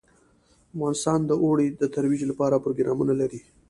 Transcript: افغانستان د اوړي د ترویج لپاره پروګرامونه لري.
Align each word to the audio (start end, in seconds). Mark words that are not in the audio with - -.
افغانستان 0.75 1.19
د 1.25 1.31
اوړي 1.43 1.67
د 1.79 1.83
ترویج 1.95 2.21
لپاره 2.31 2.61
پروګرامونه 2.63 3.13
لري. 3.21 3.41